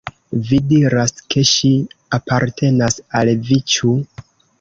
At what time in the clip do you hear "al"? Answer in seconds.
3.21-3.31